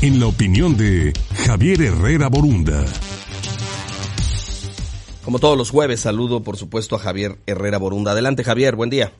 en 0.00 0.20
la 0.20 0.26
opinión 0.28 0.76
de 0.76 1.12
Javier 1.46 1.82
Herrera 1.82 2.28
Borunda. 2.28 2.84
Como 5.24 5.40
todos 5.40 5.58
los 5.58 5.70
jueves, 5.70 6.00
saludo 6.00 6.42
por 6.42 6.56
supuesto 6.56 6.94
a 6.94 7.00
Javier 7.00 7.38
Herrera 7.46 7.78
Borunda. 7.78 8.12
Adelante 8.12 8.44
Javier, 8.44 8.76
buen 8.76 8.90
día. 8.90 9.12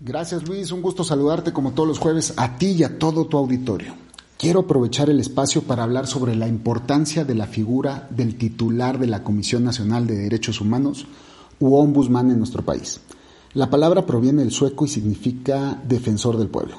Gracias 0.00 0.46
Luis, 0.46 0.70
un 0.70 0.80
gusto 0.80 1.02
saludarte 1.02 1.52
como 1.52 1.72
todos 1.72 1.88
los 1.88 1.98
jueves 1.98 2.34
a 2.36 2.56
ti 2.56 2.68
y 2.78 2.84
a 2.84 2.98
todo 2.98 3.26
tu 3.26 3.36
auditorio. 3.36 3.94
Quiero 4.38 4.60
aprovechar 4.60 5.10
el 5.10 5.18
espacio 5.18 5.62
para 5.62 5.82
hablar 5.82 6.06
sobre 6.06 6.36
la 6.36 6.46
importancia 6.46 7.24
de 7.24 7.34
la 7.34 7.48
figura 7.48 8.06
del 8.10 8.36
titular 8.36 9.00
de 9.00 9.08
la 9.08 9.24
Comisión 9.24 9.64
Nacional 9.64 10.06
de 10.06 10.16
Derechos 10.16 10.60
Humanos 10.60 11.06
u 11.58 11.74
ombudsman 11.74 12.30
en 12.30 12.38
nuestro 12.38 12.64
país. 12.64 13.00
La 13.54 13.68
palabra 13.68 14.06
proviene 14.06 14.42
del 14.42 14.52
sueco 14.52 14.84
y 14.84 14.88
significa 14.88 15.82
defensor 15.84 16.36
del 16.36 16.46
pueblo. 16.46 16.76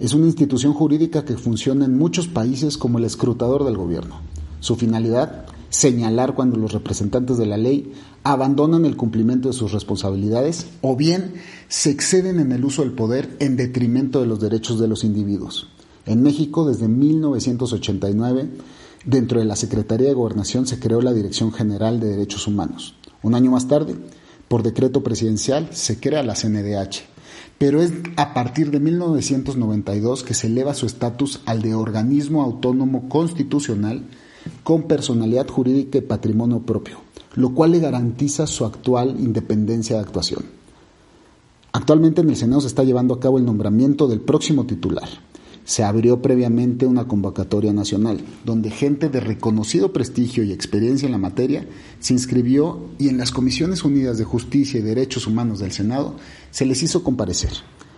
Es 0.00 0.14
una 0.14 0.26
institución 0.26 0.74
jurídica 0.74 1.24
que 1.24 1.36
funciona 1.36 1.84
en 1.84 1.98
muchos 1.98 2.28
países 2.28 2.78
como 2.78 2.98
el 2.98 3.04
escrutador 3.04 3.64
del 3.64 3.76
gobierno. 3.76 4.20
Su 4.60 4.76
finalidad, 4.76 5.46
señalar 5.70 6.34
cuando 6.34 6.56
los 6.56 6.72
representantes 6.72 7.36
de 7.36 7.46
la 7.46 7.56
ley 7.56 7.92
abandonan 8.22 8.84
el 8.84 8.96
cumplimiento 8.96 9.48
de 9.48 9.54
sus 9.54 9.72
responsabilidades 9.72 10.68
o 10.82 10.94
bien 10.94 11.34
se 11.66 11.90
exceden 11.90 12.38
en 12.38 12.52
el 12.52 12.64
uso 12.64 12.82
del 12.82 12.92
poder 12.92 13.36
en 13.40 13.56
detrimento 13.56 14.20
de 14.20 14.26
los 14.26 14.40
derechos 14.40 14.78
de 14.78 14.86
los 14.86 15.02
individuos. 15.02 15.68
En 16.06 16.22
México, 16.22 16.64
desde 16.66 16.86
1989, 16.86 18.50
dentro 19.04 19.40
de 19.40 19.46
la 19.46 19.56
Secretaría 19.56 20.08
de 20.08 20.14
Gobernación 20.14 20.68
se 20.68 20.78
creó 20.78 21.02
la 21.02 21.12
Dirección 21.12 21.52
General 21.52 21.98
de 21.98 22.06
Derechos 22.06 22.46
Humanos. 22.46 22.94
Un 23.24 23.34
año 23.34 23.50
más 23.50 23.66
tarde, 23.66 23.96
por 24.46 24.62
decreto 24.62 25.02
presidencial, 25.02 25.70
se 25.72 25.98
crea 25.98 26.22
la 26.22 26.34
CNDH. 26.34 27.17
Pero 27.58 27.82
es 27.82 27.92
a 28.16 28.34
partir 28.34 28.70
de 28.70 28.80
1992 28.80 30.22
que 30.22 30.34
se 30.34 30.46
eleva 30.46 30.74
su 30.74 30.86
estatus 30.86 31.40
al 31.46 31.62
de 31.62 31.74
organismo 31.74 32.42
autónomo 32.42 33.08
constitucional 33.08 34.02
con 34.62 34.84
personalidad 34.84 35.48
jurídica 35.48 35.98
y 35.98 36.02
patrimonio 36.02 36.60
propio, 36.60 36.98
lo 37.34 37.54
cual 37.54 37.72
le 37.72 37.80
garantiza 37.80 38.46
su 38.46 38.64
actual 38.64 39.16
independencia 39.18 39.96
de 39.96 40.02
actuación. 40.02 40.44
Actualmente 41.72 42.22
en 42.22 42.30
el 42.30 42.36
Senado 42.36 42.60
se 42.60 42.68
está 42.68 42.84
llevando 42.84 43.14
a 43.14 43.20
cabo 43.20 43.38
el 43.38 43.44
nombramiento 43.44 44.08
del 44.08 44.20
próximo 44.20 44.64
titular 44.64 45.08
se 45.68 45.84
abrió 45.84 46.22
previamente 46.22 46.86
una 46.86 47.06
convocatoria 47.06 47.74
nacional, 47.74 48.22
donde 48.42 48.70
gente 48.70 49.10
de 49.10 49.20
reconocido 49.20 49.92
prestigio 49.92 50.42
y 50.42 50.50
experiencia 50.50 51.04
en 51.04 51.12
la 51.12 51.18
materia 51.18 51.68
se 52.00 52.14
inscribió 52.14 52.86
y 52.98 53.10
en 53.10 53.18
las 53.18 53.32
Comisiones 53.32 53.84
Unidas 53.84 54.16
de 54.16 54.24
Justicia 54.24 54.80
y 54.80 54.82
Derechos 54.82 55.26
Humanos 55.26 55.58
del 55.58 55.72
Senado 55.72 56.14
se 56.52 56.64
les 56.64 56.82
hizo 56.82 57.02
comparecer. 57.02 57.50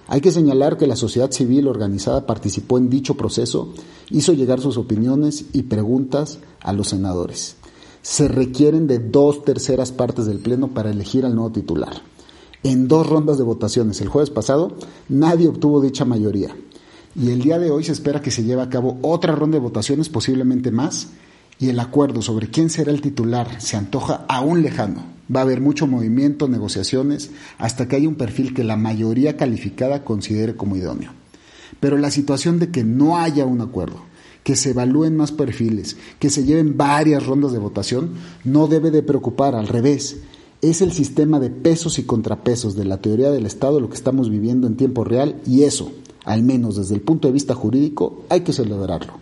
Hay 0.09 0.21
que 0.21 0.33
señalar 0.33 0.79
que 0.79 0.89
la 0.89 0.97
sociedad 0.97 1.31
civil 1.31 1.69
organizada 1.69 2.27
participó 2.27 2.77
en 2.77 2.91
dicho 2.91 3.17
proceso, 3.17 3.73
hizo 4.11 4.33
llegar 4.33 4.61
sus 4.61 4.77
opiniones 4.77 5.45
y 5.53 5.63
preguntas 5.63 6.41
a 6.63 6.73
los 6.73 6.89
senadores. 6.89 7.55
Se 8.03 8.27
requieren 8.27 8.89
de 8.89 8.99
dos 8.99 9.45
terceras 9.45 9.93
partes 9.93 10.27
del 10.27 10.41
Pleno 10.41 10.75
para 10.75 10.91
elegir 10.91 11.25
al 11.25 11.37
nuevo 11.37 11.53
titular. 11.53 12.03
En 12.65 12.89
dos 12.89 13.07
rondas 13.07 13.39
de 13.39 13.45
votaciones 13.45 14.01
el 14.01 14.09
jueves 14.09 14.31
pasado, 14.31 14.73
nadie 15.09 15.47
obtuvo 15.47 15.81
dicha 15.81 16.05
mayoría 16.05 16.53
y 17.15 17.31
el 17.31 17.43
día 17.43 17.59
de 17.59 17.71
hoy 17.71 17.85
se 17.85 17.93
espera 17.93 18.21
que 18.21 18.31
se 18.31 18.45
lleve 18.45 18.63
a 18.63 18.71
cabo 18.71 18.99
otra 19.03 19.35
ronda 19.35 19.57
de 19.57 19.63
votaciones, 19.63 20.09
posiblemente 20.09 20.71
más, 20.71 21.09
y 21.59 21.69
el 21.69 21.81
acuerdo 21.81 22.23
sobre 22.23 22.49
quién 22.49 22.71
será 22.71 22.91
el 22.91 23.03
titular 23.03 23.61
se 23.61 23.77
antoja 23.77 24.25
aún 24.29 24.63
lejano. 24.63 25.05
Va 25.35 25.41
a 25.41 25.43
haber 25.43 25.61
mucho 25.61 25.87
movimiento, 25.87 26.49
negociaciones, 26.49 27.31
hasta 27.59 27.87
que 27.87 27.97
haya 27.97 28.09
un 28.09 28.15
perfil 28.15 28.55
que 28.55 28.65
la 28.65 28.77
mayoría 28.77 29.37
calificada 29.37 30.05
considere 30.05 30.57
como 30.57 30.77
idóneo. 30.77 31.13
Pero 31.79 31.99
la 31.99 32.11
situación 32.11 32.59
de 32.59 32.71
que 32.71 32.83
no 32.83 33.19
haya 33.19 33.45
un 33.45 33.61
acuerdo, 33.61 34.03
que 34.43 34.57
se 34.57 34.71
evalúen 34.71 35.17
más 35.17 35.33
perfiles, 35.33 35.97
que 36.19 36.31
se 36.31 36.45
lleven 36.45 36.77
varias 36.77 37.27
rondas 37.27 37.53
de 37.53 37.59
votación, 37.59 38.15
no 38.45 38.67
debe 38.67 38.91
de 38.91 39.03
preocupar, 39.03 39.55
al 39.55 39.69
revés. 39.69 40.17
Es 40.63 40.83
el 40.83 40.93
sistema 40.93 41.41
de 41.41 41.51
pesos 41.51 41.99
y 41.99 42.05
contrapesos 42.05 42.75
de 42.75 42.85
la 42.85 42.99
teoría 43.01 43.31
del 43.31 43.47
Estado 43.47 43.81
lo 43.81 43.89
que 43.89 43.97
estamos 43.97 44.31
viviendo 44.31 44.67
en 44.67 44.77
tiempo 44.77 45.05
real 45.05 45.41
y 45.47 45.63
eso, 45.63 45.93
al 46.25 46.43
menos 46.43 46.77
desde 46.77 46.95
el 46.95 47.01
punto 47.01 47.29
de 47.29 47.33
vista 47.33 47.55
jurídico, 47.55 48.25
hay 48.29 48.41
que 48.41 48.53
celebrarlo. 48.53 49.15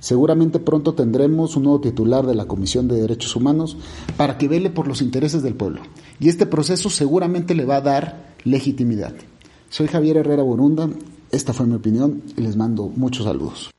Seguramente 0.00 0.58
pronto 0.58 0.92
tendremos 0.92 1.56
un 1.56 1.62
nuevo 1.62 1.80
titular 1.80 2.26
de 2.26 2.34
la 2.34 2.44
Comisión 2.44 2.88
de 2.88 3.00
Derechos 3.00 3.36
Humanos 3.36 3.78
para 4.18 4.36
que 4.36 4.48
vele 4.48 4.68
por 4.68 4.86
los 4.86 5.00
intereses 5.00 5.42
del 5.42 5.54
pueblo. 5.54 5.80
Y 6.20 6.28
este 6.28 6.44
proceso 6.44 6.90
seguramente 6.90 7.54
le 7.54 7.64
va 7.64 7.76
a 7.76 7.80
dar 7.80 8.34
legitimidad. 8.44 9.14
Soy 9.70 9.86
Javier 9.86 10.18
Herrera 10.18 10.42
Borunda, 10.42 10.90
esta 11.30 11.54
fue 11.54 11.66
mi 11.66 11.74
opinión 11.74 12.22
y 12.36 12.42
les 12.42 12.54
mando 12.54 12.92
muchos 12.94 13.24
saludos. 13.24 13.70